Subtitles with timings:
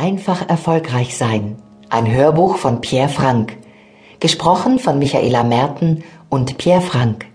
[0.00, 1.56] Einfach erfolgreich sein.
[1.90, 3.58] Ein Hörbuch von Pierre Frank.
[4.18, 7.26] Gesprochen von Michaela Merten und Pierre Frank.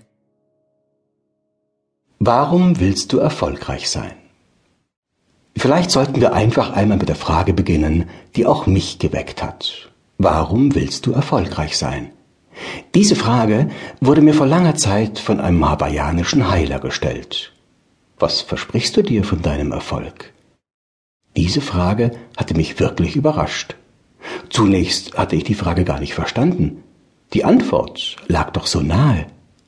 [2.18, 4.14] Warum willst du erfolgreich sein?
[5.56, 9.92] Vielleicht sollten wir einfach einmal mit der Frage beginnen, die auch mich geweckt hat.
[10.18, 12.14] Warum willst du erfolgreich sein?
[12.96, 13.70] Diese Frage
[14.02, 17.54] wurde mir vor langer Zeit von einem hawaiianischen Heiler gestellt.
[18.18, 20.34] Was versprichst du dir von deinem Erfolg?
[21.38, 23.76] Diese Frage hatte mich wirklich überrascht.
[24.50, 26.84] Zunächst hatte ich die Frage gar nicht verstanden.
[27.34, 29.28] Die Antwort lag doch so nahe.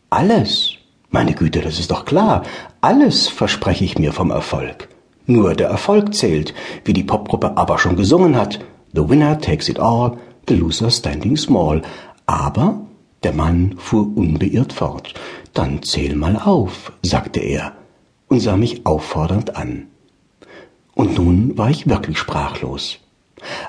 [0.09, 0.75] Alles.
[1.09, 2.43] Meine Güte, das ist doch klar.
[2.81, 4.89] Alles verspreche ich mir vom Erfolg.
[5.25, 6.53] Nur der Erfolg zählt,
[6.85, 8.59] wie die Popgruppe aber schon gesungen hat.
[8.93, 11.81] The winner takes it all, the loser standing small.
[12.25, 12.81] Aber
[13.23, 15.13] der Mann fuhr unbeirrt fort.
[15.53, 17.73] Dann zähl mal auf, sagte er
[18.29, 19.87] und sah mich auffordernd an.
[20.97, 22.97] Und nun war ich wirklich sprachlos.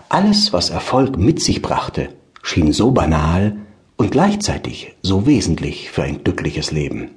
[0.08, 2.08] Alles, was Erfolg mit sich brachte,
[2.42, 3.58] schien so banal
[3.98, 7.10] und gleichzeitig so wesentlich für ein glückliches Leben.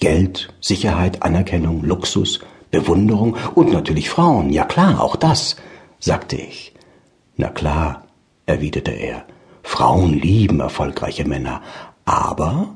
[0.00, 5.56] Geld, Sicherheit, Anerkennung, Luxus, Bewunderung und natürlich Frauen, ja klar, auch das,
[5.98, 6.74] sagte ich.
[7.38, 8.04] Na klar,
[8.44, 9.24] erwiderte er,
[9.62, 11.62] Frauen lieben erfolgreiche Männer,
[12.04, 12.74] aber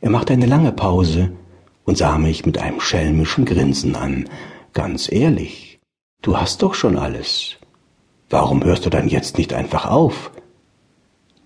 [0.00, 1.32] er machte eine lange Pause
[1.84, 4.30] und sah mich mit einem schelmischen Grinsen an.
[4.72, 5.71] Ganz ehrlich,
[6.22, 7.56] du hast doch schon alles.
[8.30, 10.30] Warum hörst du dann jetzt nicht einfach auf?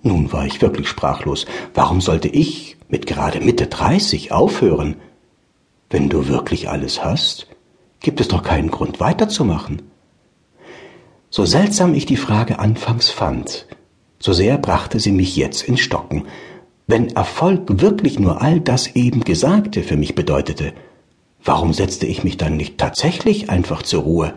[0.03, 1.47] Nun war ich wirklich sprachlos.
[1.75, 4.97] Warum sollte ich mit gerade Mitte dreißig aufhören?
[5.91, 7.49] Wenn du wirklich alles hast,
[8.01, 9.83] gibt es doch keinen Grund weiterzumachen.
[11.31, 13.67] So seltsam ich die Frage anfangs fand,
[14.19, 16.27] so sehr brachte sie mich jetzt ins Stocken,
[16.87, 20.73] wenn Erfolg wirklich nur all das eben Gesagte für mich bedeutete,
[21.43, 24.35] warum setzte ich mich dann nicht tatsächlich einfach zur Ruhe?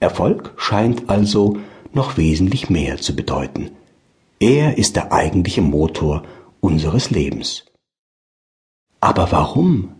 [0.00, 1.58] Erfolg scheint also
[1.92, 3.70] noch wesentlich mehr zu bedeuten.
[4.40, 6.22] Er ist der eigentliche Motor
[6.60, 7.66] unseres Lebens.
[9.00, 9.92] Aber warum?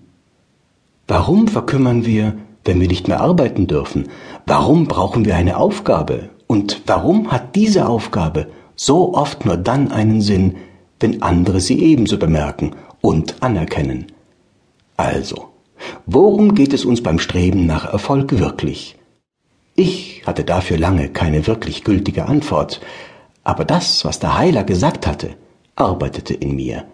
[1.06, 4.08] Warum verkümmern wir, wenn wir nicht mehr arbeiten dürfen?
[4.46, 6.30] Warum brauchen wir eine Aufgabe?
[6.46, 10.56] Und warum hat diese Aufgabe so oft nur dann einen Sinn,
[11.00, 14.06] wenn andere sie ebenso bemerken und anerkennen.
[14.96, 15.48] Also,
[16.06, 18.96] worum geht es uns beim Streben nach Erfolg wirklich?
[19.74, 22.80] Ich hatte dafür lange keine wirklich gültige Antwort,
[23.44, 25.36] aber das, was der Heiler gesagt hatte,
[25.76, 26.84] arbeitete in mir.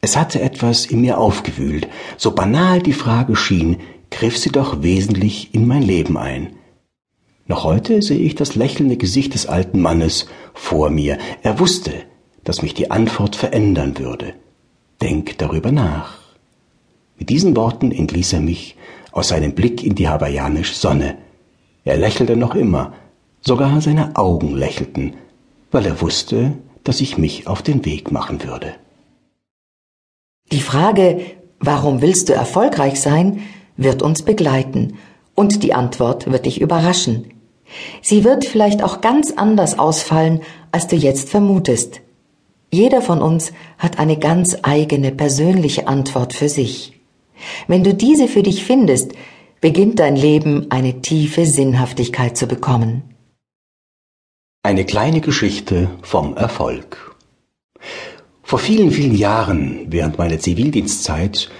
[0.00, 3.78] Es hatte etwas in mir aufgewühlt, so banal die Frage schien,
[4.10, 6.54] griff sie doch wesentlich in mein Leben ein.
[7.46, 11.18] Noch heute sehe ich das lächelnde Gesicht des alten Mannes vor mir.
[11.42, 11.92] Er wusste,
[12.44, 14.34] dass mich die Antwort verändern würde.
[15.00, 16.18] Denk darüber nach.
[17.18, 18.76] Mit diesen Worten entließ er mich
[19.12, 21.16] aus seinem Blick in die hawaiianische Sonne.
[21.88, 22.92] Er lächelte noch immer,
[23.40, 25.14] sogar seine Augen lächelten,
[25.70, 26.52] weil er wusste,
[26.84, 28.74] dass ich mich auf den Weg machen würde.
[30.52, 31.18] Die Frage,
[31.60, 33.40] warum willst du erfolgreich sein,
[33.78, 34.98] wird uns begleiten
[35.34, 37.32] und die Antwort wird dich überraschen.
[38.02, 42.02] Sie wird vielleicht auch ganz anders ausfallen, als du jetzt vermutest.
[42.70, 47.00] Jeder von uns hat eine ganz eigene persönliche Antwort für sich.
[47.66, 49.12] Wenn du diese für dich findest,
[49.60, 53.02] beginnt dein Leben eine tiefe Sinnhaftigkeit zu bekommen.
[54.62, 57.16] Eine kleine Geschichte vom Erfolg.
[58.42, 61.50] Vor vielen, vielen Jahren, während meiner Zivildienstzeit,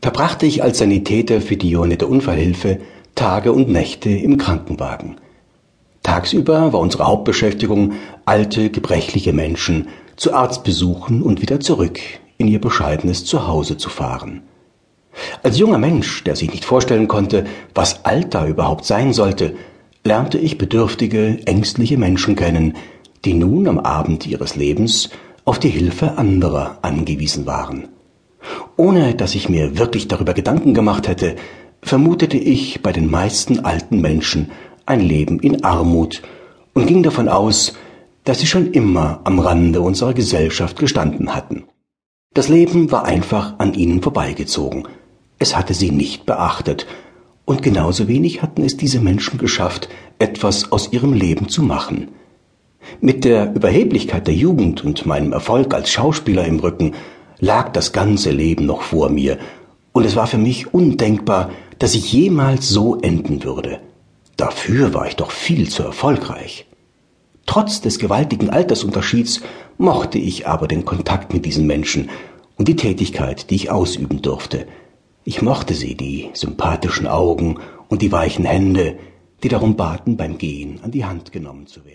[0.00, 2.80] verbrachte ich als Sanitäter für die Johanniter Unfallhilfe
[3.14, 5.16] Tage und Nächte im Krankenwagen.
[6.02, 11.98] Tagsüber war unsere Hauptbeschäftigung alte, gebrechliche Menschen zu Arztbesuchen und wieder zurück
[12.38, 14.42] in ihr bescheidenes Zuhause zu fahren.
[15.42, 19.54] Als junger Mensch, der sich nicht vorstellen konnte, was Alter überhaupt sein sollte,
[20.04, 22.74] lernte ich bedürftige, ängstliche Menschen kennen,
[23.24, 25.10] die nun am Abend ihres Lebens
[25.44, 27.88] auf die Hilfe anderer angewiesen waren.
[28.76, 31.36] Ohne dass ich mir wirklich darüber Gedanken gemacht hätte,
[31.82, 34.50] vermutete ich bei den meisten alten Menschen
[34.86, 36.22] ein Leben in Armut
[36.74, 37.74] und ging davon aus,
[38.24, 41.64] dass sie schon immer am Rande unserer Gesellschaft gestanden hatten.
[42.34, 44.86] Das Leben war einfach an ihnen vorbeigezogen.
[45.38, 46.86] Es hatte sie nicht beachtet,
[47.44, 49.88] und genauso wenig hatten es diese Menschen geschafft,
[50.18, 52.08] etwas aus ihrem Leben zu machen.
[53.00, 56.94] Mit der Überheblichkeit der Jugend und meinem Erfolg als Schauspieler im Rücken
[57.38, 59.38] lag das ganze Leben noch vor mir,
[59.92, 63.80] und es war für mich undenkbar, dass ich jemals so enden würde.
[64.36, 66.66] Dafür war ich doch viel zu erfolgreich.
[67.46, 69.40] Trotz des gewaltigen Altersunterschieds
[69.78, 72.10] mochte ich aber den Kontakt mit diesen Menschen
[72.56, 74.66] und die Tätigkeit, die ich ausüben durfte.
[75.28, 77.58] Ich mochte sie, die sympathischen Augen
[77.88, 78.96] und die weichen Hände,
[79.42, 81.94] die darum baten, beim Gehen an die Hand genommen zu werden.